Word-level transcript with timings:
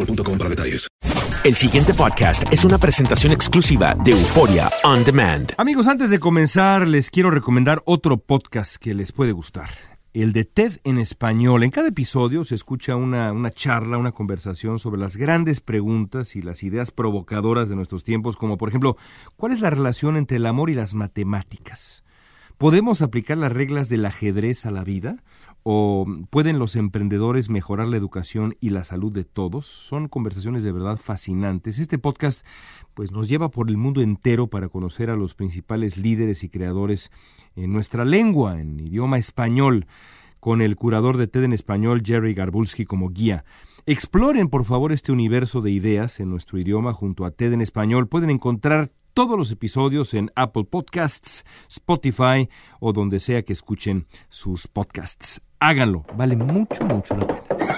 boostmobile.com 0.00 0.38
para 0.38 0.50
detalles. 0.50 0.88
El 1.42 1.54
siguiente 1.54 1.94
podcast 1.94 2.52
es 2.52 2.64
una 2.64 2.78
presentación 2.78 3.32
exclusiva 3.32 3.94
de 3.94 4.12
Euforia 4.12 4.70
On 4.84 5.04
Demand. 5.04 5.52
Amigos, 5.56 5.88
antes 5.88 6.10
de 6.10 6.18
comenzar, 6.18 6.86
les 6.86 7.10
quiero 7.10 7.30
recomendar 7.30 7.82
otro 7.86 8.18
podcast 8.18 8.76
que 8.76 8.92
les 8.92 9.12
puede 9.12 9.32
gustar. 9.32 9.70
El 10.12 10.32
de 10.32 10.44
TED 10.44 10.78
en 10.84 10.98
español. 10.98 11.62
En 11.62 11.70
cada 11.70 11.88
episodio 11.88 12.44
se 12.44 12.56
escucha 12.56 12.96
una, 12.96 13.32
una 13.32 13.50
charla, 13.50 13.96
una 13.96 14.12
conversación 14.12 14.78
sobre 14.78 15.00
las 15.00 15.16
grandes 15.16 15.60
preguntas 15.60 16.36
y 16.36 16.42
las 16.42 16.62
ideas 16.62 16.90
provocadoras 16.90 17.68
de 17.68 17.76
nuestros 17.76 18.04
tiempos, 18.04 18.36
como 18.36 18.58
por 18.58 18.68
ejemplo, 18.68 18.96
¿cuál 19.36 19.52
es 19.52 19.60
la 19.60 19.70
relación 19.70 20.16
entre 20.16 20.38
el 20.38 20.46
amor 20.46 20.68
y 20.68 20.74
las 20.74 20.94
matemáticas? 20.94 22.02
¿Podemos 22.58 23.00
aplicar 23.00 23.38
las 23.38 23.52
reglas 23.52 23.88
del 23.88 24.04
ajedrez 24.04 24.66
a 24.66 24.70
la 24.70 24.84
vida? 24.84 25.22
¿O 25.62 26.06
pueden 26.30 26.58
los 26.58 26.74
emprendedores 26.74 27.50
mejorar 27.50 27.88
la 27.88 27.98
educación 27.98 28.56
y 28.60 28.70
la 28.70 28.82
salud 28.82 29.12
de 29.12 29.24
todos? 29.24 29.66
Son 29.66 30.08
conversaciones 30.08 30.64
de 30.64 30.72
verdad 30.72 30.96
fascinantes. 30.96 31.78
Este 31.78 31.98
podcast 31.98 32.46
pues 32.94 33.12
nos 33.12 33.28
lleva 33.28 33.50
por 33.50 33.68
el 33.68 33.76
mundo 33.76 34.00
entero 34.00 34.46
para 34.46 34.68
conocer 34.68 35.10
a 35.10 35.16
los 35.16 35.34
principales 35.34 35.98
líderes 35.98 36.44
y 36.44 36.48
creadores 36.48 37.10
en 37.56 37.72
nuestra 37.72 38.06
lengua, 38.06 38.58
en 38.58 38.80
idioma 38.80 39.18
español, 39.18 39.86
con 40.40 40.62
el 40.62 40.76
curador 40.76 41.18
de 41.18 41.26
TED 41.26 41.44
en 41.44 41.52
español 41.52 42.02
Jerry 42.04 42.32
Garbulski 42.32 42.86
como 42.86 43.10
guía. 43.10 43.44
Exploren 43.84 44.48
por 44.48 44.64
favor 44.64 44.92
este 44.92 45.12
universo 45.12 45.60
de 45.60 45.72
ideas 45.72 46.20
en 46.20 46.30
nuestro 46.30 46.58
idioma 46.58 46.94
junto 46.94 47.26
a 47.26 47.32
TED 47.32 47.52
en 47.52 47.60
español. 47.60 48.08
Pueden 48.08 48.30
encontrar 48.30 48.90
todos 49.12 49.36
los 49.36 49.50
episodios 49.50 50.14
en 50.14 50.30
Apple 50.36 50.64
Podcasts, 50.64 51.44
Spotify 51.68 52.48
o 52.78 52.94
donde 52.94 53.20
sea 53.20 53.42
que 53.42 53.52
escuchen 53.52 54.06
sus 54.30 54.66
podcasts. 54.66 55.42
Háganlo, 55.62 56.06
vale 56.16 56.36
mucho, 56.36 56.84
mucho 56.86 57.14
la 57.14 57.26
pena. 57.26 57.76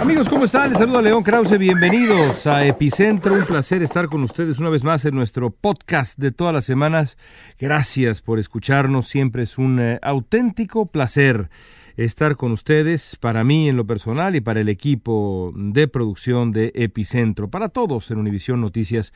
Amigos, 0.00 0.30
¿cómo 0.30 0.46
están? 0.46 0.70
Les 0.70 0.78
saluda 0.78 1.02
León 1.02 1.22
Krause. 1.22 1.58
Bienvenidos 1.58 2.46
a 2.46 2.64
Epicentro. 2.64 3.34
Un 3.34 3.44
placer 3.44 3.82
estar 3.82 4.08
con 4.08 4.22
ustedes 4.22 4.58
una 4.58 4.70
vez 4.70 4.82
más 4.82 5.04
en 5.04 5.14
nuestro 5.14 5.50
podcast 5.50 6.18
de 6.18 6.32
todas 6.32 6.54
las 6.54 6.64
semanas. 6.64 7.18
Gracias 7.60 8.22
por 8.22 8.38
escucharnos. 8.38 9.08
Siempre 9.08 9.42
es 9.42 9.58
un 9.58 9.78
eh, 9.78 9.98
auténtico 10.00 10.86
placer 10.86 11.50
estar 11.98 12.36
con 12.36 12.52
ustedes, 12.52 13.16
para 13.16 13.44
mí 13.44 13.68
en 13.68 13.76
lo 13.76 13.86
personal 13.86 14.34
y 14.34 14.40
para 14.40 14.62
el 14.62 14.70
equipo 14.70 15.52
de 15.54 15.86
producción 15.86 16.50
de 16.50 16.72
Epicentro, 16.74 17.50
para 17.50 17.68
todos 17.68 18.10
en 18.10 18.16
Univisión 18.16 18.62
Noticias. 18.62 19.12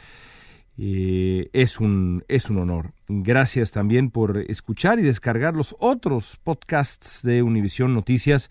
Eh, 0.78 1.48
es, 1.53 1.81
un, 1.81 2.25
es 2.28 2.50
un 2.50 2.59
honor. 2.59 2.92
Gracias 3.09 3.70
también 3.70 4.10
por 4.10 4.38
escuchar 4.48 4.98
y 4.98 5.03
descargar 5.03 5.54
los 5.54 5.75
otros 5.81 6.38
podcasts 6.42 7.22
de 7.22 7.42
Univisión 7.42 7.94
Noticias. 7.94 8.50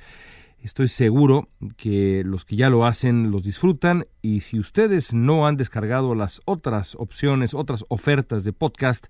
Estoy 0.64 0.88
seguro 0.88 1.48
que 1.78 2.24
los 2.26 2.44
que 2.44 2.56
ya 2.56 2.72
lo 2.72 2.88
hacen 2.88 3.30
los 3.30 3.44
disfrutan 3.44 4.08
y 4.24 4.40
si 4.40 4.58
ustedes 4.58 5.14
no 5.14 5.46
han 5.46 5.58
descargado 5.58 6.16
las 6.16 6.42
otras 6.46 6.96
opciones, 6.96 7.54
otras 7.54 7.86
ofertas 7.90 8.44
de 8.44 8.54
podcast 8.54 9.06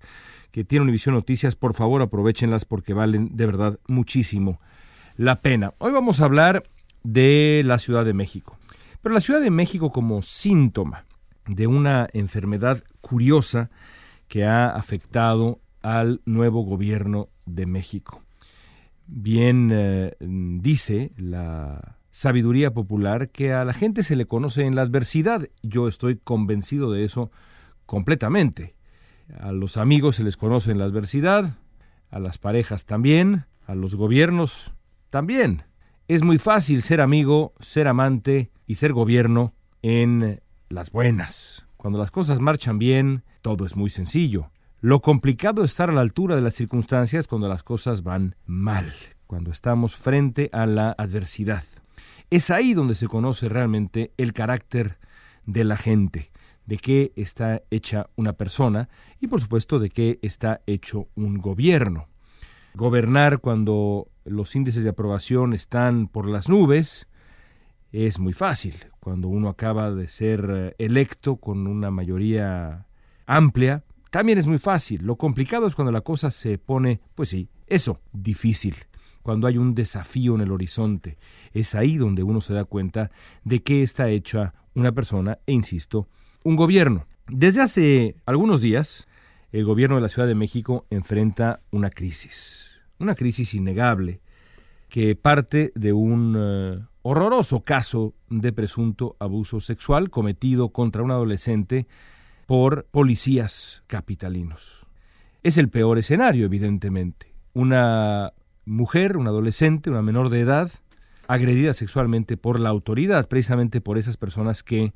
que 0.50 0.64
tiene 0.64 0.82
Univisión 0.82 1.14
Noticias, 1.14 1.56
por 1.56 1.72
favor 1.72 2.02
aprovechenlas 2.02 2.66
porque 2.66 2.92
valen 2.92 3.30
de 3.34 3.46
verdad 3.46 3.78
muchísimo 3.86 4.60
la 5.16 5.36
pena. 5.36 5.72
Hoy 5.78 5.92
vamos 5.92 6.20
a 6.20 6.26
hablar 6.26 6.62
de 7.04 7.62
la 7.64 7.78
Ciudad 7.78 8.04
de 8.04 8.12
México, 8.12 8.58
pero 9.00 9.14
la 9.14 9.22
Ciudad 9.22 9.40
de 9.40 9.50
México 9.50 9.90
como 9.90 10.20
síntoma 10.20 11.06
de 11.46 11.66
una 11.66 12.08
enfermedad 12.12 12.82
curiosa 13.00 13.70
que 14.28 14.44
ha 14.44 14.68
afectado 14.68 15.60
al 15.82 16.20
nuevo 16.24 16.62
gobierno 16.62 17.28
de 17.44 17.66
México. 17.66 18.22
Bien 19.06 19.70
eh, 19.72 20.16
dice 20.20 21.12
la 21.16 21.98
sabiduría 22.10 22.72
popular 22.72 23.28
que 23.28 23.52
a 23.52 23.64
la 23.64 23.72
gente 23.72 24.02
se 24.02 24.16
le 24.16 24.26
conoce 24.26 24.64
en 24.64 24.74
la 24.74 24.82
adversidad. 24.82 25.46
Yo 25.62 25.86
estoy 25.86 26.16
convencido 26.16 26.90
de 26.90 27.04
eso 27.04 27.30
completamente. 27.84 28.74
A 29.38 29.52
los 29.52 29.76
amigos 29.76 30.16
se 30.16 30.24
les 30.24 30.36
conoce 30.36 30.72
en 30.72 30.78
la 30.78 30.86
adversidad, 30.86 31.58
a 32.10 32.18
las 32.18 32.38
parejas 32.38 32.84
también, 32.84 33.44
a 33.66 33.74
los 33.74 33.94
gobiernos 33.94 34.72
también. 35.10 35.64
Es 36.08 36.22
muy 36.22 36.38
fácil 36.38 36.82
ser 36.82 37.00
amigo, 37.00 37.52
ser 37.60 37.86
amante 37.86 38.50
y 38.66 38.76
ser 38.76 38.92
gobierno 38.92 39.54
en 39.82 40.40
las 40.68 40.90
buenas. 40.90 41.66
Cuando 41.76 41.98
las 41.98 42.10
cosas 42.10 42.40
marchan 42.40 42.78
bien, 42.78 43.24
todo 43.42 43.66
es 43.66 43.76
muy 43.76 43.90
sencillo. 43.90 44.50
Lo 44.80 45.00
complicado 45.00 45.64
es 45.64 45.70
estar 45.70 45.90
a 45.90 45.92
la 45.92 46.00
altura 46.00 46.36
de 46.36 46.42
las 46.42 46.54
circunstancias 46.54 47.26
cuando 47.26 47.48
las 47.48 47.62
cosas 47.62 48.02
van 48.02 48.36
mal, 48.44 48.92
cuando 49.26 49.50
estamos 49.50 49.96
frente 49.96 50.50
a 50.52 50.66
la 50.66 50.90
adversidad. 50.90 51.64
Es 52.30 52.50
ahí 52.50 52.74
donde 52.74 52.94
se 52.94 53.08
conoce 53.08 53.48
realmente 53.48 54.12
el 54.16 54.32
carácter 54.32 54.98
de 55.44 55.64
la 55.64 55.76
gente, 55.76 56.32
de 56.66 56.76
qué 56.76 57.12
está 57.16 57.62
hecha 57.70 58.10
una 58.16 58.34
persona 58.34 58.88
y 59.20 59.28
por 59.28 59.40
supuesto 59.40 59.78
de 59.78 59.90
qué 59.90 60.18
está 60.22 60.60
hecho 60.66 61.08
un 61.14 61.38
gobierno. 61.38 62.08
Gobernar 62.74 63.38
cuando 63.38 64.08
los 64.24 64.54
índices 64.56 64.82
de 64.82 64.90
aprobación 64.90 65.54
están 65.54 66.08
por 66.08 66.28
las 66.28 66.48
nubes 66.48 67.06
es 67.92 68.18
muy 68.18 68.32
fácil. 68.32 68.74
Cuando 69.06 69.28
uno 69.28 69.48
acaba 69.48 69.92
de 69.92 70.08
ser 70.08 70.50
eh, 70.52 70.74
electo 70.78 71.36
con 71.36 71.68
una 71.68 71.92
mayoría 71.92 72.88
amplia, 73.24 73.84
también 74.10 74.36
es 74.36 74.48
muy 74.48 74.58
fácil. 74.58 75.04
Lo 75.04 75.14
complicado 75.14 75.68
es 75.68 75.76
cuando 75.76 75.92
la 75.92 76.00
cosa 76.00 76.32
se 76.32 76.58
pone, 76.58 77.00
pues 77.14 77.28
sí, 77.28 77.48
eso, 77.68 78.00
difícil. 78.12 78.74
cuando 79.22 79.46
hay 79.46 79.58
un 79.58 79.76
desafío 79.76 80.34
en 80.34 80.40
el 80.40 80.50
horizonte. 80.50 81.18
Es 81.52 81.76
ahí 81.76 81.98
donde 81.98 82.24
uno 82.24 82.40
se 82.40 82.52
da 82.52 82.64
cuenta 82.64 83.12
de 83.44 83.62
qué 83.62 83.82
está 83.82 84.08
hecha 84.08 84.54
una 84.74 84.90
persona 84.90 85.38
e, 85.46 85.52
insisto, 85.52 86.08
un 86.42 86.56
gobierno. 86.56 87.06
Desde 87.28 87.62
hace 87.62 88.16
algunos 88.26 88.60
días, 88.60 89.06
el 89.52 89.64
gobierno 89.64 89.94
de 89.94 90.02
la 90.02 90.08
Ciudad 90.08 90.26
de 90.26 90.34
México 90.34 90.84
enfrenta 90.90 91.60
una 91.70 91.90
crisis, 91.90 92.80
una 92.98 93.14
crisis 93.14 93.54
innegable, 93.54 94.20
que 94.88 95.14
parte 95.14 95.70
de 95.76 95.92
un 95.92 96.34
eh, 96.36 96.84
horroroso 97.08 97.60
caso 97.60 98.14
de 98.30 98.52
presunto 98.52 99.14
abuso 99.20 99.60
sexual 99.60 100.10
cometido 100.10 100.70
contra 100.70 101.04
un 101.04 101.12
adolescente 101.12 101.86
por 102.46 102.86
policías 102.86 103.84
capitalinos. 103.86 104.84
Es 105.44 105.56
el 105.56 105.68
peor 105.68 105.98
escenario, 105.98 106.46
evidentemente. 106.46 107.32
Una 107.54 108.32
mujer, 108.64 109.16
un 109.16 109.28
adolescente, 109.28 109.88
una 109.88 110.02
menor 110.02 110.30
de 110.30 110.40
edad, 110.40 110.68
agredida 111.28 111.74
sexualmente 111.74 112.36
por 112.36 112.58
la 112.58 112.70
autoridad, 112.70 113.28
precisamente 113.28 113.80
por 113.80 113.98
esas 113.98 114.16
personas 114.16 114.64
que 114.64 114.92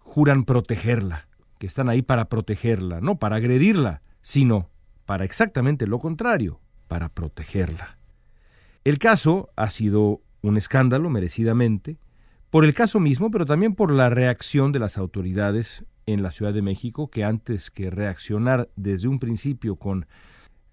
juran 0.00 0.44
protegerla, 0.44 1.28
que 1.58 1.66
están 1.66 1.90
ahí 1.90 2.00
para 2.00 2.30
protegerla, 2.30 3.02
no 3.02 3.18
para 3.18 3.36
agredirla, 3.36 4.00
sino 4.22 4.70
para 5.04 5.26
exactamente 5.26 5.86
lo 5.86 5.98
contrario, 5.98 6.62
para 6.88 7.10
protegerla. 7.10 7.98
El 8.82 8.98
caso 8.98 9.50
ha 9.56 9.68
sido 9.68 10.22
un 10.48 10.56
escándalo, 10.56 11.10
merecidamente, 11.10 11.98
por 12.50 12.64
el 12.64 12.74
caso 12.74 13.00
mismo, 13.00 13.30
pero 13.30 13.46
también 13.46 13.74
por 13.74 13.90
la 13.90 14.10
reacción 14.10 14.72
de 14.72 14.78
las 14.78 14.98
autoridades 14.98 15.84
en 16.06 16.22
la 16.22 16.30
Ciudad 16.30 16.52
de 16.52 16.62
México, 16.62 17.08
que 17.08 17.24
antes 17.24 17.70
que 17.70 17.90
reaccionar 17.90 18.68
desde 18.76 19.08
un 19.08 19.18
principio 19.18 19.76
con 19.76 20.06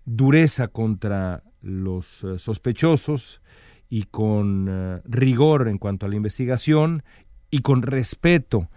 dureza 0.05 0.67
contra 0.67 1.43
los 1.61 2.23
eh, 2.23 2.37
sospechosos 2.37 3.41
y 3.89 4.03
con 4.03 4.67
eh, 4.69 5.01
rigor 5.05 5.67
en 5.67 5.77
cuanto 5.77 6.05
a 6.05 6.09
la 6.09 6.15
investigación 6.15 7.03
y 7.49 7.59
con 7.59 7.81
respeto 7.81 8.69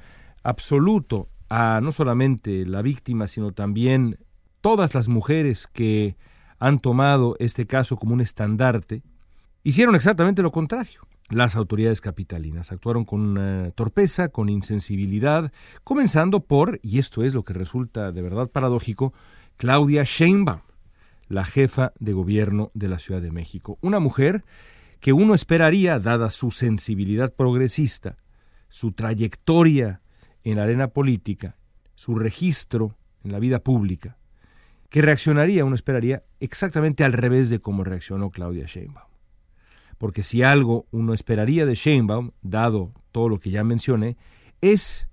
absoluto 0.42 1.28
a 1.48 1.80
no 1.82 1.92
solamente 1.92 2.66
la 2.66 2.82
víctima, 2.82 3.28
sino 3.28 3.52
también 3.52 4.18
todas 4.60 4.94
las 4.94 5.08
mujeres 5.08 5.66
que 5.66 6.16
han 6.58 6.78
tomado 6.78 7.36
este 7.38 7.66
caso 7.66 7.96
como 7.96 8.14
un 8.14 8.20
estandarte, 8.20 9.02
hicieron 9.64 9.96
exactamente 9.96 10.42
lo 10.42 10.52
contrario. 10.52 11.00
Las 11.30 11.56
autoridades 11.56 12.02
capitalinas 12.02 12.70
actuaron 12.70 13.04
con 13.04 13.72
torpeza, 13.74 14.28
con 14.28 14.50
insensibilidad, 14.50 15.50
comenzando 15.82 16.40
por, 16.40 16.78
y 16.82 16.98
esto 16.98 17.24
es 17.24 17.32
lo 17.34 17.42
que 17.42 17.54
resulta 17.54 18.12
de 18.12 18.22
verdad 18.22 18.50
paradójico, 18.50 19.14
Claudia 19.56 20.04
Sheinbaum, 20.04 20.60
la 21.28 21.44
jefa 21.46 21.92
de 21.98 22.12
gobierno 22.12 22.70
de 22.74 22.88
la 22.88 22.98
Ciudad 22.98 23.22
de 23.22 23.32
México. 23.32 23.78
Una 23.80 24.00
mujer 24.00 24.44
que 25.00 25.14
uno 25.14 25.34
esperaría, 25.34 25.98
dada 25.98 26.30
su 26.30 26.50
sensibilidad 26.50 27.32
progresista, 27.34 28.18
su 28.68 28.92
trayectoria 28.92 30.02
en 30.44 30.56
la 30.56 30.64
arena 30.64 30.88
política, 30.88 31.56
su 31.94 32.16
registro 32.16 32.98
en 33.22 33.32
la 33.32 33.38
vida 33.38 33.60
pública, 33.60 34.18
que 34.90 35.00
reaccionaría, 35.00 35.64
uno 35.64 35.74
esperaría, 35.74 36.22
exactamente 36.38 37.02
al 37.02 37.14
revés 37.14 37.48
de 37.48 37.60
cómo 37.60 37.82
reaccionó 37.82 38.30
Claudia 38.30 38.66
Sheinbaum. 38.66 39.13
Porque 39.98 40.22
si 40.22 40.42
algo 40.42 40.86
uno 40.90 41.14
esperaría 41.14 41.66
de 41.66 41.74
Sheinbaum, 41.74 42.30
dado 42.42 42.92
todo 43.12 43.28
lo 43.28 43.38
que 43.38 43.50
ya 43.50 43.64
mencioné, 43.64 44.16
es 44.60 45.08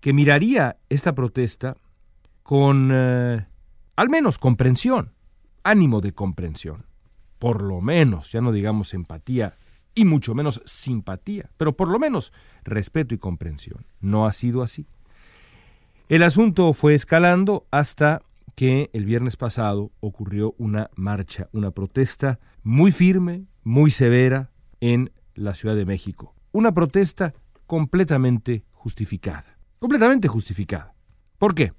que 0.00 0.12
miraría 0.12 0.78
esta 0.88 1.14
protesta 1.14 1.76
con 2.42 2.90
eh, 2.92 3.46
al 3.96 4.08
menos 4.08 4.38
comprensión, 4.38 5.12
ánimo 5.62 6.00
de 6.00 6.12
comprensión, 6.12 6.86
por 7.38 7.62
lo 7.62 7.80
menos, 7.80 8.32
ya 8.32 8.40
no 8.40 8.52
digamos 8.52 8.94
empatía 8.94 9.54
y 9.94 10.04
mucho 10.04 10.34
menos 10.34 10.62
simpatía, 10.64 11.50
pero 11.56 11.76
por 11.76 11.88
lo 11.88 11.98
menos 11.98 12.32
respeto 12.64 13.14
y 13.14 13.18
comprensión. 13.18 13.86
No 14.00 14.26
ha 14.26 14.32
sido 14.32 14.62
así. 14.62 14.86
El 16.08 16.22
asunto 16.22 16.72
fue 16.72 16.94
escalando 16.94 17.66
hasta 17.70 18.22
que 18.54 18.90
el 18.92 19.04
viernes 19.04 19.36
pasado 19.36 19.90
ocurrió 20.00 20.54
una 20.58 20.90
marcha, 20.94 21.48
una 21.52 21.70
protesta 21.70 22.40
muy 22.62 22.92
firme, 22.92 23.46
muy 23.62 23.90
severa 23.90 24.50
en 24.80 25.12
la 25.34 25.54
Ciudad 25.54 25.76
de 25.76 25.86
México. 25.86 26.34
Una 26.52 26.72
protesta 26.72 27.34
completamente 27.66 28.64
justificada. 28.72 29.58
Completamente 29.78 30.28
justificada. 30.28 30.94
¿Por 31.38 31.54
qué? 31.54 31.72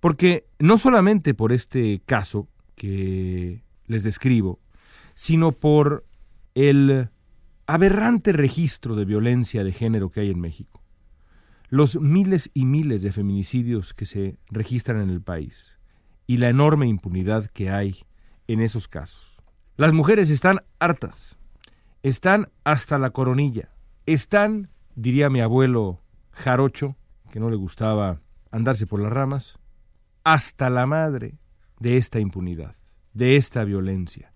Porque 0.00 0.46
no 0.58 0.78
solamente 0.78 1.34
por 1.34 1.52
este 1.52 2.00
caso 2.04 2.48
que 2.74 3.62
les 3.86 4.04
describo, 4.04 4.60
sino 5.14 5.52
por 5.52 6.06
el 6.54 7.10
aberrante 7.66 8.32
registro 8.32 8.96
de 8.96 9.04
violencia 9.04 9.62
de 9.62 9.72
género 9.72 10.10
que 10.10 10.20
hay 10.20 10.30
en 10.30 10.40
México. 10.40 10.82
Los 11.68 12.00
miles 12.00 12.50
y 12.54 12.64
miles 12.64 13.02
de 13.02 13.12
feminicidios 13.12 13.92
que 13.92 14.06
se 14.06 14.38
registran 14.48 15.02
en 15.02 15.10
el 15.10 15.20
país 15.20 15.78
y 16.26 16.38
la 16.38 16.48
enorme 16.48 16.86
impunidad 16.86 17.46
que 17.46 17.68
hay 17.68 17.96
en 18.46 18.62
esos 18.62 18.88
casos. 18.88 19.27
Las 19.78 19.92
mujeres 19.92 20.28
están 20.30 20.58
hartas, 20.80 21.38
están 22.02 22.50
hasta 22.64 22.98
la 22.98 23.10
coronilla, 23.10 23.70
están, 24.06 24.70
diría 24.96 25.30
mi 25.30 25.40
abuelo 25.40 26.02
jarocho, 26.32 26.96
que 27.30 27.38
no 27.38 27.48
le 27.48 27.54
gustaba 27.54 28.20
andarse 28.50 28.88
por 28.88 29.00
las 29.00 29.12
ramas, 29.12 29.60
hasta 30.24 30.68
la 30.68 30.86
madre 30.86 31.38
de 31.78 31.96
esta 31.96 32.18
impunidad, 32.18 32.74
de 33.12 33.36
esta 33.36 33.62
violencia, 33.62 34.34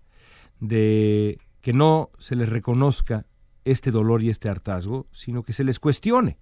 de 0.61 1.39
que 1.59 1.73
no 1.73 2.11
se 2.19 2.37
les 2.37 2.47
reconozca 2.47 3.25
este 3.65 3.91
dolor 3.91 4.23
y 4.23 4.29
este 4.29 4.47
hartazgo, 4.47 5.07
sino 5.11 5.43
que 5.43 5.51
se 5.51 5.65
les 5.65 5.77
cuestione. 5.77 6.39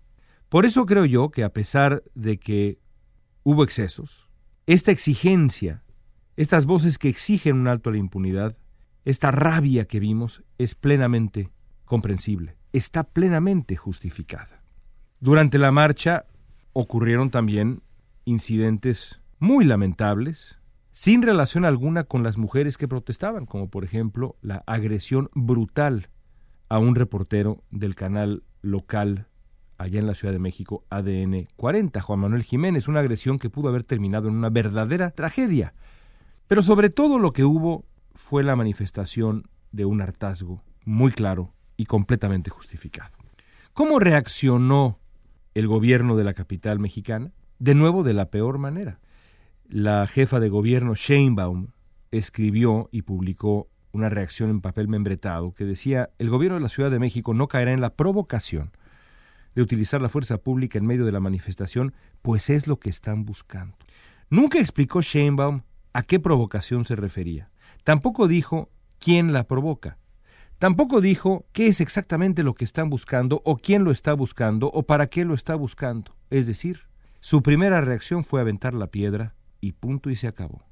Por 0.47 0.67
eso 0.67 0.85
creo 0.85 1.05
yo 1.05 1.31
que 1.31 1.43
a 1.43 1.53
pesar 1.53 2.03
de 2.13 2.37
que 2.37 2.77
hubo 3.41 3.63
excesos, 3.63 4.29
esta 4.67 4.91
exigencia, 4.91 5.83
estas 6.35 6.67
voces 6.67 6.99
que 6.99 7.09
exigen 7.09 7.61
un 7.61 7.67
alto 7.67 7.89
a 7.89 7.93
la 7.93 7.97
impunidad, 7.97 8.55
esta 9.05 9.31
rabia 9.31 9.85
que 9.85 9.99
vimos 9.99 10.43
es 10.57 10.75
plenamente 10.75 11.51
comprensible, 11.85 12.57
está 12.73 13.03
plenamente 13.03 13.75
justificada. 13.75 14.63
Durante 15.19 15.57
la 15.57 15.71
marcha 15.71 16.25
ocurrieron 16.73 17.29
también 17.29 17.81
incidentes 18.25 19.19
muy 19.39 19.65
lamentables, 19.65 20.59
sin 20.91 21.21
relación 21.21 21.65
alguna 21.65 22.03
con 22.03 22.23
las 22.23 22.37
mujeres 22.37 22.77
que 22.77 22.87
protestaban, 22.87 23.45
como 23.45 23.69
por 23.69 23.83
ejemplo 23.83 24.37
la 24.41 24.63
agresión 24.67 25.29
brutal 25.33 26.09
a 26.69 26.79
un 26.79 26.95
reportero 26.95 27.63
del 27.71 27.95
canal 27.95 28.43
local 28.61 29.27
allá 29.77 29.99
en 29.99 30.07
la 30.07 30.13
Ciudad 30.13 30.33
de 30.33 30.39
México, 30.39 30.85
ADN 30.89 31.47
40, 31.55 32.01
Juan 32.01 32.19
Manuel 32.19 32.43
Jiménez, 32.43 32.87
una 32.87 32.99
agresión 32.99 33.39
que 33.39 33.49
pudo 33.49 33.69
haber 33.69 33.83
terminado 33.83 34.27
en 34.27 34.35
una 34.35 34.49
verdadera 34.49 35.09
tragedia. 35.11 35.73
Pero 36.47 36.61
sobre 36.61 36.89
todo 36.89 37.17
lo 37.17 37.33
que 37.33 37.43
hubo 37.43 37.85
fue 38.13 38.43
la 38.43 38.55
manifestación 38.55 39.49
de 39.71 39.85
un 39.85 40.01
hartazgo 40.01 40.63
muy 40.85 41.11
claro 41.11 41.53
y 41.77 41.85
completamente 41.85 42.49
justificado. 42.49 43.15
¿Cómo 43.73 43.99
reaccionó 43.99 44.99
el 45.53 45.67
gobierno 45.67 46.15
de 46.15 46.23
la 46.23 46.33
capital 46.33 46.79
mexicana? 46.79 47.31
De 47.59 47.75
nuevo, 47.75 48.03
de 48.03 48.13
la 48.13 48.29
peor 48.29 48.57
manera 48.57 48.99
la 49.71 50.05
jefa 50.05 50.41
de 50.41 50.49
gobierno 50.49 50.95
Sheinbaum 50.95 51.67
escribió 52.11 52.89
y 52.91 53.03
publicó 53.03 53.69
una 53.93 54.09
reacción 54.09 54.49
en 54.49 54.59
papel 54.59 54.89
membretado 54.89 55.53
que 55.53 55.63
decía, 55.63 56.09
el 56.19 56.29
gobierno 56.29 56.55
de 56.55 56.61
la 56.61 56.69
Ciudad 56.69 56.91
de 56.91 56.99
México 56.99 57.33
no 57.33 57.47
caerá 57.47 57.71
en 57.71 57.79
la 57.79 57.95
provocación 57.95 58.71
de 59.55 59.61
utilizar 59.61 60.01
la 60.01 60.09
fuerza 60.09 60.39
pública 60.39 60.77
en 60.77 60.85
medio 60.85 61.05
de 61.05 61.13
la 61.13 61.21
manifestación, 61.21 61.93
pues 62.21 62.49
es 62.49 62.67
lo 62.67 62.79
que 62.79 62.89
están 62.89 63.23
buscando. 63.23 63.77
Nunca 64.29 64.59
explicó 64.59 65.01
Sheinbaum 65.01 65.61
a 65.93 66.03
qué 66.03 66.19
provocación 66.19 66.83
se 66.83 66.97
refería. 66.97 67.49
Tampoco 67.83 68.27
dijo 68.27 68.69
quién 68.99 69.33
la 69.33 69.47
provoca. 69.47 69.97
Tampoco 70.59 71.01
dijo 71.01 71.47
qué 71.53 71.67
es 71.67 71.81
exactamente 71.81 72.43
lo 72.43 72.53
que 72.53 72.65
están 72.65 72.89
buscando 72.89 73.41
o 73.45 73.57
quién 73.57 73.83
lo 73.83 73.89
está 73.89 74.13
buscando 74.13 74.67
o 74.67 74.83
para 74.83 75.07
qué 75.07 75.25
lo 75.25 75.33
está 75.33 75.55
buscando. 75.55 76.15
Es 76.29 76.45
decir, 76.45 76.81
su 77.19 77.41
primera 77.41 77.81
reacción 77.81 78.23
fue 78.23 78.41
aventar 78.41 78.75
la 78.75 78.87
piedra 78.87 79.35
y 79.59 79.71
punto 79.71 80.11
y 80.11 80.15
se 80.15 80.27
acabó. 80.27 80.63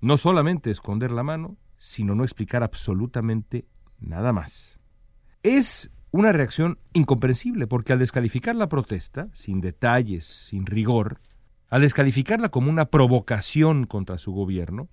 No 0.00 0.16
solamente 0.16 0.70
esconder 0.70 1.10
la 1.10 1.24
mano, 1.24 1.56
sino 1.78 2.14
no 2.14 2.22
explicar 2.22 2.62
absolutamente 2.62 3.66
nada 3.98 4.32
más. 4.32 4.78
Es 5.42 5.90
una 6.10 6.32
reacción 6.32 6.78
incomprensible 6.92 7.66
porque 7.66 7.92
al 7.92 7.98
descalificar 7.98 8.54
la 8.54 8.68
protesta, 8.68 9.28
sin 9.32 9.60
detalles, 9.60 10.24
sin 10.24 10.66
rigor, 10.66 11.18
al 11.68 11.80
descalificarla 11.80 12.48
como 12.48 12.70
una 12.70 12.86
provocación 12.86 13.84
contra 13.84 14.18
su 14.18 14.32
gobierno, 14.32 14.88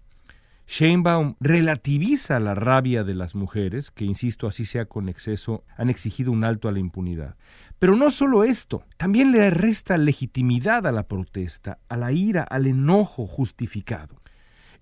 Sheinbaum 0.68 1.36
relativiza 1.40 2.40
la 2.40 2.56
rabia 2.56 3.04
de 3.04 3.14
las 3.14 3.36
mujeres, 3.36 3.92
que 3.92 4.04
insisto, 4.06 4.48
así 4.48 4.66
sea 4.66 4.86
con 4.86 5.10
exceso, 5.10 5.64
han 5.78 5.90
exigido 5.90 6.32
un 6.32 6.44
alto 6.44 6.68
a 6.68 6.72
la 6.72 6.80
impunidad. 6.80 7.36
Pero 7.78 7.96
no 7.96 8.10
solo 8.10 8.44
esto, 8.44 8.84
también 8.98 9.32
le 9.32 9.52
resta 9.52 9.98
legitimidad 9.98 10.88
a 10.88 10.92
la 10.92 11.08
protesta, 11.08 11.80
a 11.88 11.98
la 11.98 12.12
ira, 12.12 12.44
al 12.44 12.66
enojo 12.66 13.28
justificado. 13.28 14.22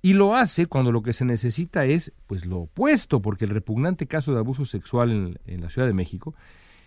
Y 0.01 0.13
lo 0.13 0.35
hace 0.35 0.67
cuando 0.67 0.91
lo 0.91 1.01
que 1.01 1.13
se 1.13 1.25
necesita 1.25 1.85
es 1.85 2.13
pues 2.27 2.45
lo 2.45 2.59
opuesto, 2.59 3.21
porque 3.21 3.45
el 3.45 3.51
repugnante 3.51 4.07
caso 4.07 4.33
de 4.33 4.39
abuso 4.39 4.65
sexual 4.65 5.11
en, 5.11 5.39
en 5.45 5.61
la 5.61 5.69
Ciudad 5.69 5.87
de 5.87 5.93
México 5.93 6.33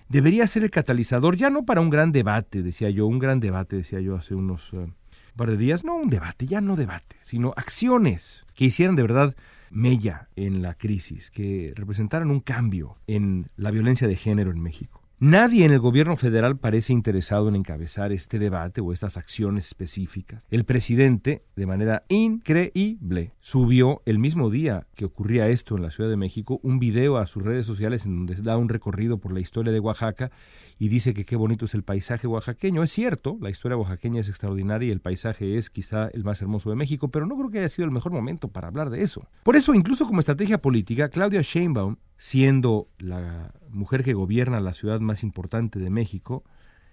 debería 0.09 0.47
ser 0.47 0.63
el 0.63 0.71
catalizador, 0.71 1.37
ya 1.37 1.51
no 1.51 1.65
para 1.65 1.81
un 1.81 1.91
gran 1.91 2.13
debate, 2.13 2.63
decía 2.63 2.91
yo, 2.91 3.07
un 3.07 3.19
gran 3.19 3.41
debate, 3.41 3.77
decía 3.77 4.01
yo 4.01 4.17
hace 4.17 4.35
unos 4.35 4.73
uh, 4.73 4.91
par 5.37 5.51
de 5.51 5.57
días, 5.57 5.85
no 5.85 5.95
un 5.95 6.09
debate, 6.09 6.47
ya 6.47 6.61
no 6.61 6.77
debate, 6.77 7.17
sino 7.23 7.53
acciones 7.57 8.45
que 8.55 8.65
hicieran 8.65 8.97
de 8.97 9.03
verdad 9.03 9.37
mella 9.71 10.29
en 10.37 10.63
la 10.63 10.75
crisis, 10.75 11.31
que 11.31 11.73
representaran 11.77 12.31
un 12.31 12.41
cambio 12.41 12.97
en 13.07 13.49
la 13.57 13.71
violencia 13.71 14.09
de 14.09 14.17
género 14.17 14.51
en 14.51 14.61
México. 14.61 15.03
Nadie 15.19 15.65
en 15.65 15.73
el 15.73 15.79
gobierno 15.79 16.15
federal 16.15 16.59
parece 16.59 16.93
interesado 16.93 17.49
en 17.49 17.57
encabezar 17.57 18.13
este 18.13 18.39
debate 18.39 18.83
o 18.83 18.93
estas 18.93 19.17
acciones 19.17 19.69
específicas. 19.69 20.47
El 20.51 20.67
presidente, 20.67 21.43
de 21.57 21.65
manera 21.65 22.05
increíble, 22.11 23.33
subió 23.41 24.03
el 24.05 24.19
mismo 24.19 24.51
día 24.51 24.87
que 24.95 25.07
ocurría 25.07 25.49
esto 25.49 25.75
en 25.75 25.85
la 25.85 25.91
Ciudad 25.91 26.11
de 26.11 26.19
México 26.19 26.61
un 26.63 26.79
video 26.79 27.17
a 27.17 27.25
sus 27.25 27.43
redes 27.43 27.65
sociales 27.65 28.05
en 28.05 28.27
donde 28.27 28.35
da 28.43 28.59
un 28.59 28.69
recorrido 28.69 29.17
por 29.17 29.33
la 29.33 29.41
historia 29.41 29.73
de 29.73 29.81
Oaxaca 29.81 30.31
y 30.79 30.89
dice 30.89 31.15
que 31.15 31.25
qué 31.25 31.37
bonito 31.37 31.65
es 31.65 31.73
el 31.73 31.83
paisaje 31.83 32.27
oaxaqueño. 32.27 32.83
Es 32.83 32.93
cierto, 32.93 33.39
la 33.41 33.49
historia 33.49 33.79
oaxaqueña 33.79 34.21
es 34.21 34.29
extraordinaria 34.29 34.89
y 34.89 34.93
el 34.93 35.01
paisaje 35.01 35.57
es 35.57 35.71
quizá 35.71 36.09
el 36.09 36.25
más 36.25 36.43
hermoso 36.43 36.69
de 36.69 36.77
México, 36.77 37.09
pero 37.09 37.25
no 37.25 37.37
creo 37.37 37.49
que 37.49 37.61
haya 37.61 37.71
sido 37.71 37.87
el 37.87 37.91
mejor 37.91 38.13
momento 38.13 38.49
para 38.49 38.69
hablar 38.69 38.91
de 38.91 39.03
eso. 39.03 39.27
Por 39.45 39.57
eso, 39.57 39.73
incluso 39.73 40.07
como 40.07 40.21
estrategia 40.21 40.59
política, 40.59 41.09
Claudia 41.09 41.41
Sheinbaum, 41.41 41.97
siendo 42.17 42.89
la 42.99 43.53
mujer 43.69 44.03
que 44.05 44.15
gobierna 44.15 44.61
la 44.61 44.73
ciudad 44.73 45.01
más 45.01 45.23
importante 45.23 45.79
de 45.79 45.91
México, 45.91 46.45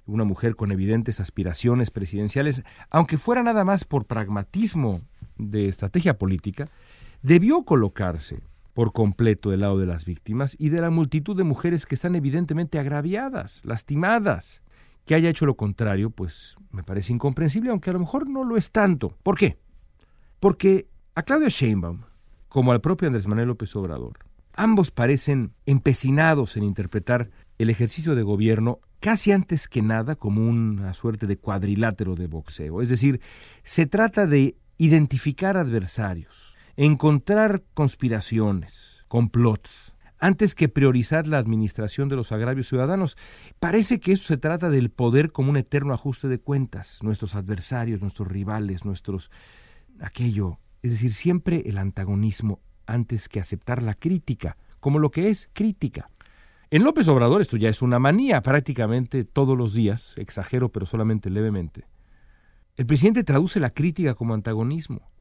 una 0.05 0.25
mujer 0.25 0.55
con 0.55 0.71
evidentes 0.71 1.19
aspiraciones 1.19 1.91
presidenciales, 1.91 2.63
aunque 2.89 3.17
fuera 3.17 3.43
nada 3.43 3.63
más 3.63 3.85
por 3.85 4.05
pragmatismo 4.05 4.99
de 5.37 5.67
estrategia 5.67 6.17
política, 6.17 6.65
debió 7.21 7.63
colocarse 7.63 8.41
por 8.73 8.91
completo 8.91 9.51
del 9.51 9.61
lado 9.61 9.77
de 9.77 9.85
las 9.85 10.05
víctimas 10.05 10.55
y 10.59 10.69
de 10.69 10.81
la 10.81 10.89
multitud 10.89 11.37
de 11.37 11.43
mujeres 11.43 11.85
que 11.85 11.95
están 11.95 12.15
evidentemente 12.15 12.79
agraviadas, 12.79 13.63
lastimadas. 13.65 14.61
Que 15.05 15.15
haya 15.15 15.29
hecho 15.29 15.45
lo 15.45 15.55
contrario, 15.55 16.09
pues 16.09 16.55
me 16.71 16.83
parece 16.83 17.11
incomprensible, 17.11 17.69
aunque 17.69 17.89
a 17.89 17.93
lo 17.93 17.99
mejor 17.99 18.27
no 18.29 18.43
lo 18.45 18.55
es 18.55 18.71
tanto. 18.71 19.17
¿Por 19.21 19.37
qué? 19.37 19.59
Porque 20.39 20.87
a 21.13 21.23
Claudia 21.23 21.49
Sheinbaum, 21.49 22.03
como 22.47 22.71
al 22.71 22.81
propio 22.81 23.07
Andrés 23.07 23.27
Manuel 23.27 23.49
López 23.49 23.75
Obrador, 23.75 24.17
ambos 24.55 24.91
parecen 24.91 25.53
empecinados 25.65 26.57
en 26.57 26.63
interpretar 26.63 27.29
el 27.57 27.69
ejercicio 27.69 28.15
de 28.15 28.23
gobierno 28.23 28.79
casi 28.99 29.31
antes 29.31 29.67
que 29.67 29.81
nada 29.81 30.15
como 30.15 30.47
una 30.47 30.93
suerte 30.93 31.27
de 31.27 31.37
cuadrilátero 31.37 32.15
de 32.15 32.27
boxeo. 32.27 32.81
Es 32.81 32.89
decir, 32.89 33.19
se 33.63 33.85
trata 33.85 34.27
de 34.27 34.55
identificar 34.77 35.57
adversarios, 35.57 36.55
encontrar 36.77 37.63
conspiraciones, 37.73 39.03
complots, 39.07 39.93
antes 40.19 40.55
que 40.55 40.69
priorizar 40.69 41.27
la 41.27 41.37
administración 41.37 42.07
de 42.07 42.15
los 42.15 42.31
agravios 42.31 42.69
ciudadanos. 42.69 43.17
Parece 43.59 43.99
que 43.99 44.13
eso 44.13 44.23
se 44.23 44.37
trata 44.37 44.69
del 44.69 44.89
poder 44.89 45.33
como 45.33 45.49
un 45.49 45.57
eterno 45.57 45.93
ajuste 45.93 46.29
de 46.29 46.39
cuentas, 46.39 47.03
nuestros 47.03 47.35
adversarios, 47.35 48.01
nuestros 48.01 48.29
rivales, 48.29 48.85
nuestros... 48.85 49.29
aquello, 49.99 50.59
es 50.81 50.91
decir, 50.91 51.13
siempre 51.13 51.63
el 51.65 51.77
antagonismo 51.77 52.61
antes 52.85 53.29
que 53.29 53.39
aceptar 53.39 53.83
la 53.83 53.93
crítica, 53.93 54.57
como 54.79 54.99
lo 54.99 55.11
que 55.11 55.29
es 55.29 55.49
crítica. 55.53 56.09
En 56.69 56.83
López 56.83 57.07
Obrador 57.07 57.41
esto 57.41 57.55
ya 57.57 57.69
es 57.69 57.81
una 57.81 57.99
manía 57.99 58.41
prácticamente 58.41 59.23
todos 59.23 59.57
los 59.57 59.73
días, 59.73 60.13
exagero 60.17 60.71
pero 60.71 60.85
solamente 60.85 61.29
levemente. 61.29 61.85
El 62.75 62.85
presidente 62.85 63.23
traduce 63.23 63.59
la 63.59 63.69
crítica 63.69 64.15
como 64.15 64.33
antagonismo. 64.33 65.11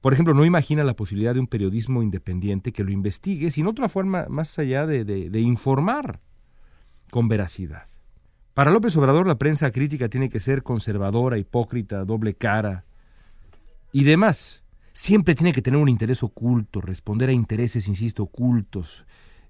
Por 0.00 0.12
ejemplo, 0.12 0.34
no 0.34 0.44
imagina 0.44 0.84
la 0.84 0.96
posibilidad 0.96 1.34
de 1.34 1.40
un 1.40 1.46
periodismo 1.46 2.02
independiente 2.02 2.72
que 2.72 2.84
lo 2.84 2.90
investigue 2.90 3.50
sin 3.50 3.66
otra 3.66 3.88
forma 3.88 4.26
más 4.28 4.58
allá 4.58 4.86
de, 4.86 5.04
de, 5.04 5.30
de 5.30 5.40
informar 5.40 6.20
con 7.10 7.28
veracidad. 7.28 7.86
Para 8.54 8.70
López 8.70 8.96
Obrador 8.96 9.26
la 9.26 9.36
prensa 9.36 9.70
crítica 9.70 10.08
tiene 10.08 10.30
que 10.30 10.40
ser 10.40 10.62
conservadora, 10.62 11.36
hipócrita, 11.36 12.04
doble 12.04 12.34
cara 12.34 12.84
y 13.92 14.04
demás. 14.04 14.64
Siempre 14.96 15.34
tiene 15.34 15.52
que 15.52 15.60
tener 15.60 15.78
un 15.78 15.90
interés 15.90 16.22
oculto, 16.22 16.80
responder 16.80 17.28
a 17.28 17.32
intereses, 17.32 17.86
insisto, 17.86 18.22
ocultos, 18.22 19.04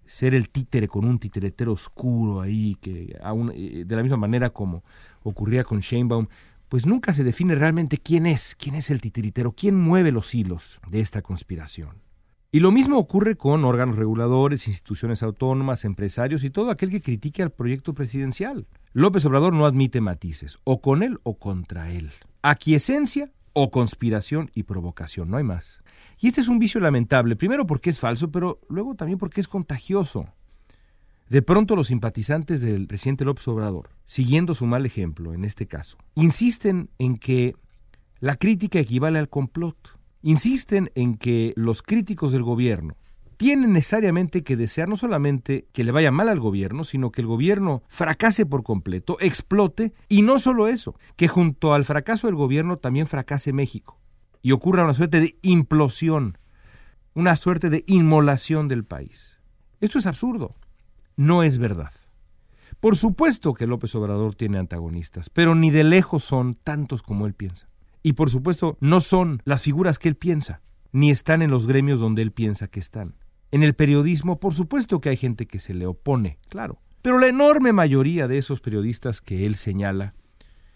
ser 0.04 0.34
el 0.34 0.48
títere 0.48 0.88
con 0.88 1.04
un 1.04 1.18
titeretero 1.18 1.72
oscuro 1.72 2.40
ahí, 2.40 2.76
que 2.80 3.16
aún, 3.22 3.52
de 3.54 3.96
la 3.96 4.02
misma 4.02 4.16
manera 4.16 4.50
como 4.50 4.82
ocurría 5.22 5.62
con 5.62 5.78
Sheinbaum, 5.78 6.26
pues 6.68 6.84
nunca 6.84 7.12
se 7.12 7.22
define 7.22 7.54
realmente 7.54 7.96
quién 7.98 8.26
es, 8.26 8.56
quién 8.56 8.74
es 8.74 8.90
el 8.90 9.00
titiritero, 9.00 9.52
quién 9.52 9.80
mueve 9.80 10.10
los 10.10 10.34
hilos 10.34 10.80
de 10.90 10.98
esta 10.98 11.22
conspiración. 11.22 12.02
Y 12.50 12.58
lo 12.58 12.72
mismo 12.72 12.98
ocurre 12.98 13.36
con 13.36 13.64
órganos 13.64 13.94
reguladores, 13.94 14.66
instituciones 14.66 15.22
autónomas, 15.22 15.84
empresarios 15.84 16.42
y 16.42 16.50
todo 16.50 16.72
aquel 16.72 16.90
que 16.90 17.00
critique 17.00 17.44
al 17.44 17.52
proyecto 17.52 17.94
presidencial. 17.94 18.66
López 18.92 19.24
Obrador 19.26 19.54
no 19.54 19.64
admite 19.64 20.00
matices, 20.00 20.58
o 20.64 20.80
con 20.80 21.04
él 21.04 21.20
o 21.22 21.38
contra 21.38 21.92
él. 21.92 22.10
Aquiescencia 22.42 23.30
o 23.58 23.70
conspiración 23.70 24.50
y 24.54 24.64
provocación, 24.64 25.30
no 25.30 25.38
hay 25.38 25.42
más. 25.42 25.82
Y 26.20 26.28
este 26.28 26.42
es 26.42 26.48
un 26.48 26.58
vicio 26.58 26.78
lamentable, 26.78 27.36
primero 27.36 27.66
porque 27.66 27.88
es 27.88 27.98
falso, 27.98 28.30
pero 28.30 28.60
luego 28.68 28.94
también 28.94 29.18
porque 29.18 29.40
es 29.40 29.48
contagioso. 29.48 30.28
De 31.30 31.40
pronto 31.40 31.74
los 31.74 31.86
simpatizantes 31.86 32.60
del 32.60 32.86
presidente 32.86 33.24
López 33.24 33.48
Obrador, 33.48 33.88
siguiendo 34.04 34.52
su 34.52 34.66
mal 34.66 34.84
ejemplo 34.84 35.32
en 35.32 35.42
este 35.42 35.66
caso, 35.66 35.96
insisten 36.14 36.90
en 36.98 37.16
que 37.16 37.56
la 38.20 38.36
crítica 38.36 38.78
equivale 38.78 39.18
al 39.18 39.30
complot. 39.30 39.98
Insisten 40.20 40.90
en 40.94 41.16
que 41.16 41.54
los 41.56 41.80
críticos 41.80 42.32
del 42.32 42.42
gobierno 42.42 42.98
tienen 43.36 43.72
necesariamente 43.72 44.42
que 44.42 44.56
desear 44.56 44.88
no 44.88 44.96
solamente 44.96 45.68
que 45.72 45.84
le 45.84 45.92
vaya 45.92 46.10
mal 46.10 46.28
al 46.28 46.40
gobierno, 46.40 46.84
sino 46.84 47.10
que 47.12 47.20
el 47.20 47.26
gobierno 47.26 47.82
fracase 47.88 48.46
por 48.46 48.62
completo, 48.62 49.16
explote, 49.20 49.92
y 50.08 50.22
no 50.22 50.38
solo 50.38 50.68
eso, 50.68 50.98
que 51.16 51.28
junto 51.28 51.74
al 51.74 51.84
fracaso 51.84 52.26
del 52.26 52.36
gobierno 52.36 52.78
también 52.78 53.06
fracase 53.06 53.52
México 53.52 54.00
y 54.42 54.52
ocurra 54.52 54.84
una 54.84 54.94
suerte 54.94 55.20
de 55.20 55.36
implosión, 55.42 56.38
una 57.14 57.36
suerte 57.36 57.68
de 57.68 57.82
inmolación 57.88 58.68
del 58.68 58.84
país. 58.84 59.40
Esto 59.80 59.98
es 59.98 60.06
absurdo, 60.06 60.50
no 61.16 61.42
es 61.42 61.58
verdad. 61.58 61.90
Por 62.78 62.96
supuesto 62.96 63.54
que 63.54 63.66
López 63.66 63.94
Obrador 63.94 64.34
tiene 64.34 64.58
antagonistas, 64.58 65.30
pero 65.30 65.54
ni 65.54 65.70
de 65.70 65.82
lejos 65.82 66.22
son 66.22 66.54
tantos 66.54 67.02
como 67.02 67.26
él 67.26 67.34
piensa. 67.34 67.68
Y 68.02 68.12
por 68.12 68.30
supuesto 68.30 68.76
no 68.80 69.00
son 69.00 69.42
las 69.44 69.62
figuras 69.62 69.98
que 69.98 70.08
él 70.08 70.14
piensa, 70.14 70.60
ni 70.92 71.10
están 71.10 71.42
en 71.42 71.50
los 71.50 71.66
gremios 71.66 71.98
donde 71.98 72.22
él 72.22 72.30
piensa 72.30 72.68
que 72.68 72.78
están. 72.78 73.16
En 73.50 73.62
el 73.62 73.74
periodismo, 73.74 74.40
por 74.40 74.54
supuesto 74.54 75.00
que 75.00 75.10
hay 75.10 75.16
gente 75.16 75.46
que 75.46 75.60
se 75.60 75.74
le 75.74 75.86
opone, 75.86 76.38
claro. 76.48 76.80
Pero 77.02 77.18
la 77.18 77.28
enorme 77.28 77.72
mayoría 77.72 78.26
de 78.26 78.38
esos 78.38 78.60
periodistas 78.60 79.20
que 79.20 79.46
él 79.46 79.54
señala 79.54 80.12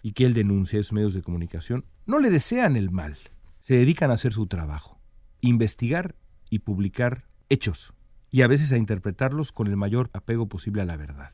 y 0.01 0.13
que 0.13 0.25
él 0.25 0.33
denuncia 0.33 0.77
en 0.77 0.83
sus 0.83 0.93
medios 0.93 1.13
de 1.13 1.21
comunicación 1.21 1.85
no 2.05 2.19
le 2.19 2.29
desean 2.29 2.77
el 2.77 2.89
mal. 2.89 3.17
Se 3.59 3.75
dedican 3.75 4.11
a 4.11 4.13
hacer 4.13 4.33
su 4.33 4.47
trabajo, 4.47 4.99
investigar 5.41 6.15
y 6.49 6.59
publicar 6.59 7.25
hechos, 7.49 7.93
y 8.29 8.43
a 8.43 8.47
veces 8.47 8.71
a 8.71 8.77
interpretarlos 8.77 9.51
con 9.51 9.67
el 9.67 9.75
mayor 9.75 10.09
apego 10.13 10.47
posible 10.47 10.81
a 10.81 10.85
la 10.85 10.95
verdad. 10.95 11.31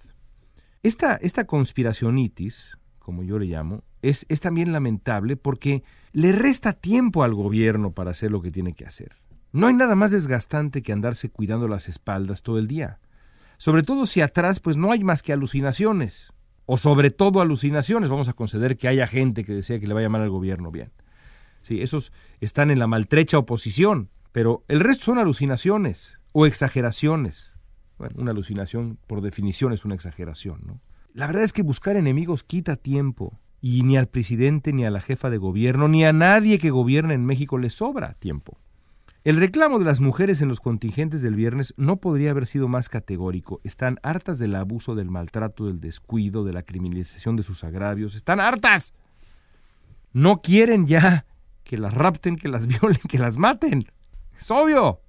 Esta, 0.82 1.14
esta 1.16 1.46
conspiracionitis, 1.46 2.78
como 2.98 3.24
yo 3.24 3.38
le 3.38 3.46
llamo, 3.46 3.84
es, 4.02 4.26
es 4.30 4.40
también 4.40 4.72
lamentable 4.72 5.38
porque 5.38 5.84
le 6.12 6.32
resta 6.32 6.74
tiempo 6.74 7.24
al 7.24 7.36
gobierno 7.36 7.92
para 7.92 8.12
hacer 8.12 8.32
lo 8.32 8.42
que 8.42 8.52
tiene 8.52 8.74
que 8.74 8.86
hacer. 8.86 9.16
No 9.52 9.68
hay 9.68 9.74
nada 9.74 9.96
más 9.96 10.12
desgastante 10.12 10.82
que 10.82 10.94
andarse 10.94 11.30
cuidando 11.30 11.68
las 11.68 11.88
espaldas 11.88 12.44
todo 12.44 12.60
el 12.60 12.68
día. 12.68 13.00
Sobre 13.58 13.82
todo 13.82 14.06
si 14.06 14.22
atrás 14.22 14.60
pues 14.60 14.78
no 14.78 14.92
hay 14.92 15.04
más 15.04 15.24
que 15.24 15.34
alucinaciones. 15.34 16.34
O 16.66 16.78
sobre 16.78 17.12
todo 17.12 17.42
alucinaciones. 17.42 18.10
Vamos 18.10 18.28
a 18.28 18.34
conceder 18.34 18.78
que 18.78 18.88
haya 18.88 19.08
gente 19.08 19.44
que 19.44 19.54
desea 19.54 19.80
que 19.80 19.88
le 19.88 19.94
vaya 19.94 20.10
mal 20.10 20.22
al 20.22 20.30
gobierno. 20.30 20.70
Bien. 20.70 20.92
Sí, 21.64 21.82
esos 21.82 22.12
están 22.42 22.72
en 22.72 22.80
la 22.80 22.88
maltrecha 22.88 23.38
oposición. 23.38 24.10
Pero 24.34 24.64
el 24.68 24.82
resto 24.82 25.06
son 25.06 25.18
alucinaciones 25.18 26.20
o 26.34 26.46
exageraciones. 26.46 27.54
Bueno, 27.98 28.16
una 28.20 28.32
alucinación 28.32 29.00
por 29.08 29.22
definición 29.22 29.74
es 29.74 29.86
una 29.86 29.96
exageración, 29.96 30.62
¿no? 30.66 30.82
La 31.14 31.26
verdad 31.26 31.44
es 31.44 31.54
que 31.54 31.64
buscar 31.64 31.96
enemigos 31.96 32.44
quita 32.44 32.76
tiempo. 32.76 33.40
Y 33.60 33.82
ni 33.82 33.98
al 33.98 34.08
presidente, 34.08 34.72
ni 34.72 34.86
a 34.86 34.92
la 34.92 35.02
jefa 35.02 35.32
de 35.32 35.38
gobierno, 35.38 35.88
ni 35.88 36.06
a 36.06 36.14
nadie 36.14 36.60
que 36.60 36.70
gobierna 36.70 37.16
en 37.16 37.26
México 37.26 37.58
le 37.58 37.72
sobra 37.72 38.14
tiempo. 38.14 38.60
El 39.28 39.36
reclamo 39.36 39.78
de 39.78 39.84
las 39.84 40.00
mujeres 40.00 40.42
en 40.42 40.48
los 40.48 40.62
contingentes 40.62 41.22
del 41.22 41.36
viernes 41.36 41.74
no 41.76 41.98
podría 41.98 42.32
haber 42.32 42.48
sido 42.48 42.70
más 42.70 42.88
categórico. 42.88 43.60
Están 43.66 44.00
hartas 44.02 44.40
del 44.40 44.56
abuso, 44.56 44.96
del 44.96 45.12
maltrato, 45.12 45.66
del 45.66 45.82
descuido, 45.82 46.46
de 46.46 46.54
la 46.54 46.64
criminalización 46.64 47.36
de 47.36 47.44
sus 47.44 47.66
agravios. 47.66 48.16
Están 48.16 48.40
hartas. 48.40 48.94
No 50.14 50.42
quieren 50.42 50.88
ya 50.88 51.26
que 51.66 51.78
las 51.78 51.94
rapten, 51.94 52.38
que 52.38 52.48
las 52.48 52.68
violen, 52.80 53.02
que 53.10 53.20
las 53.20 53.38
maten. 53.38 53.92
Es 54.40 54.50
obvio. 54.50 55.02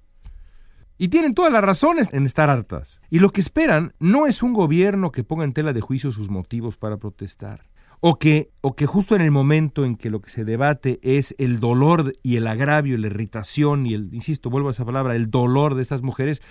Y 0.97 1.07
tienen 1.07 1.33
todas 1.33 1.53
las 1.53 1.63
razones 1.63 2.09
en 2.11 2.25
estar 2.25 2.49
hartas. 2.49 2.99
Y 3.09 3.19
lo 3.19 3.29
que 3.29 3.39
esperan 3.39 3.93
no 3.99 4.27
es 4.27 4.43
un 4.43 4.51
gobierno 4.51 5.13
que 5.13 5.23
ponga 5.23 5.45
en 5.45 5.53
tela 5.53 5.71
de 5.71 5.79
juicio 5.79 6.11
sus 6.11 6.29
motivos 6.29 6.75
para 6.75 6.97
protestar, 6.97 7.68
o 8.01 8.17
que, 8.17 8.51
o 8.61 8.75
que 8.75 8.85
justo 8.85 9.15
en 9.15 9.21
el 9.21 9.31
momento 9.31 9.83
en 9.83 9.95
que 9.95 10.09
lo 10.09 10.21
que 10.21 10.29
se 10.29 10.45
debate 10.45 10.99
es 11.03 11.35
el 11.37 11.59
dolor 11.59 12.13
y 12.23 12.37
el 12.37 12.47
agravio, 12.47 12.97
la 12.97 13.07
irritación 13.07 13.85
y 13.85 13.93
el, 13.93 14.13
insisto, 14.13 14.49
vuelvo 14.49 14.69
a 14.69 14.71
esa 14.71 14.85
palabra, 14.85 15.15
el 15.15 15.29
dolor 15.29 15.75
de 15.75 15.81
estas 15.81 16.01
mujeres, 16.01 16.41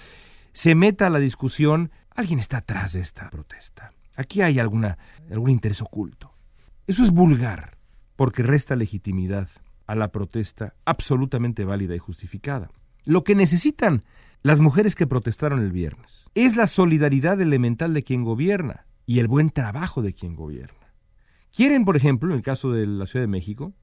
se 0.53 0.75
meta 0.75 1.07
a 1.07 1.11
la 1.11 1.19
discusión, 1.19 1.91
alguien 2.15 2.39
está 2.39 2.59
atrás 2.59 2.93
de 2.93 3.01
esta 3.01 3.31
protesta. 3.31 3.93
Aquí 4.17 4.43
hay 4.43 4.59
alguna, 4.59 4.99
algún 5.31 5.51
interés 5.51 5.81
oculto. 5.81 6.33
Eso 6.87 7.03
es 7.03 7.13
vulgar, 7.13 7.79
porque 8.17 8.43
resta 8.43 8.77
legitimidad 8.77 9.49
a 9.87 9.95
la 9.95 10.11
protesta 10.11 10.75
absolutamente 10.85 11.65
válida 11.65 11.95
y 11.95 11.99
justificada. 11.99 12.69
Lo 13.05 13.25
que 13.25 13.35
necesitan 13.35 14.03
las 14.43 14.61
mujeres 14.61 14.95
que 14.95 15.07
protestaron 15.07 15.61
el 15.61 15.73
viernes 15.73 16.27
es 16.35 16.57
la 16.57 16.67
solidaridad 16.67 17.41
elemental 17.41 17.95
de 17.95 18.03
quien 18.03 18.23
gobierna 18.23 18.87
y 19.07 19.21
el 19.21 19.29
buen 19.29 19.51
trabajo 19.51 20.03
de 20.03 20.13
quien 20.13 20.37
gobierna. 20.37 20.78
Quieren, 21.55 21.85
por 21.85 21.97
ejemplo, 21.97 22.31
en 22.31 22.37
el 22.37 22.43
caso 22.43 22.73
de 22.73 22.87
la 22.87 23.07
Ciudad 23.07 23.25
de 23.25 23.29
México, 23.29 23.75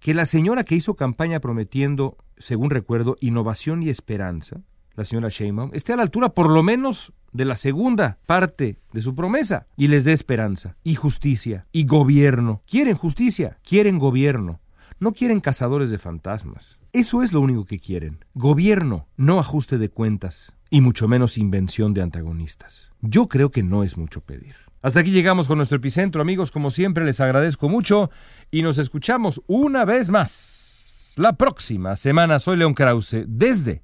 que 0.00 0.14
la 0.14 0.26
señora 0.26 0.64
que 0.64 0.74
hizo 0.74 0.94
campaña 0.94 1.40
prometiendo, 1.40 2.16
según 2.36 2.70
recuerdo, 2.70 3.16
innovación 3.20 3.82
y 3.82 3.88
esperanza, 3.88 4.62
la 4.94 5.04
señora 5.04 5.28
Sheinbaum, 5.28 5.70
esté 5.74 5.92
a 5.92 5.96
la 5.96 6.02
altura 6.02 6.30
por 6.30 6.50
lo 6.50 6.62
menos 6.62 7.12
de 7.32 7.44
la 7.44 7.56
segunda 7.56 8.18
parte 8.26 8.78
de 8.92 9.02
su 9.02 9.14
promesa 9.14 9.66
y 9.76 9.88
les 9.88 10.04
dé 10.04 10.12
esperanza 10.12 10.76
y 10.82 10.94
justicia 10.94 11.66
y 11.72 11.84
gobierno. 11.84 12.62
Quieren 12.66 12.96
justicia, 12.96 13.58
quieren 13.62 13.98
gobierno, 13.98 14.60
no 14.98 15.12
quieren 15.12 15.40
cazadores 15.40 15.90
de 15.90 15.98
fantasmas. 15.98 16.78
Eso 16.92 17.22
es 17.22 17.32
lo 17.32 17.40
único 17.40 17.64
que 17.64 17.78
quieren. 17.78 18.24
Gobierno, 18.34 19.06
no 19.16 19.38
ajuste 19.38 19.78
de 19.78 19.88
cuentas 19.88 20.52
y 20.70 20.80
mucho 20.80 21.06
menos 21.06 21.38
invención 21.38 21.94
de 21.94 22.02
antagonistas. 22.02 22.90
Yo 23.00 23.26
creo 23.26 23.50
que 23.50 23.62
no 23.62 23.84
es 23.84 23.96
mucho 23.96 24.20
pedir. 24.20 24.67
Hasta 24.80 25.00
aquí 25.00 25.10
llegamos 25.10 25.48
con 25.48 25.58
nuestro 25.58 25.76
epicentro, 25.76 26.22
amigos. 26.22 26.50
Como 26.50 26.70
siempre, 26.70 27.04
les 27.04 27.20
agradezco 27.20 27.68
mucho 27.68 28.10
y 28.50 28.62
nos 28.62 28.78
escuchamos 28.78 29.42
una 29.46 29.84
vez 29.84 30.08
más. 30.08 31.14
La 31.16 31.32
próxima 31.32 31.96
semana 31.96 32.38
soy 32.38 32.58
León 32.58 32.74
Krause 32.74 33.24
desde 33.26 33.82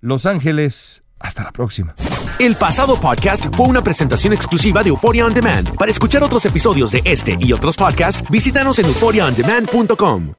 Los 0.00 0.26
Ángeles. 0.26 1.04
Hasta 1.18 1.44
la 1.44 1.52
próxima. 1.52 1.94
El 2.38 2.56
pasado 2.56 3.00
podcast 3.00 3.46
fue 3.56 3.66
una 3.66 3.82
presentación 3.82 4.34
exclusiva 4.34 4.82
de 4.82 4.90
Euphoria 4.90 5.24
On 5.24 5.32
Demand. 5.32 5.74
Para 5.76 5.90
escuchar 5.90 6.22
otros 6.22 6.44
episodios 6.44 6.90
de 6.90 7.00
este 7.04 7.38
y 7.40 7.52
otros 7.52 7.76
podcasts, 7.76 8.28
visítanos 8.28 8.78
en 8.78 8.86
euphoriaondemand.com. 8.86 10.34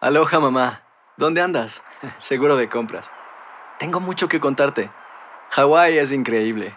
Aloha, 0.00 0.38
mamá. 0.38 0.82
¿Dónde 1.16 1.40
andas? 1.40 1.82
Seguro 2.18 2.56
de 2.56 2.68
compras. 2.68 3.10
Tengo 3.78 3.98
mucho 3.98 4.28
que 4.28 4.38
contarte. 4.38 4.90
Hawái 5.50 5.98
es 5.98 6.12
increíble. 6.12 6.76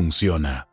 funciona. 0.00 0.69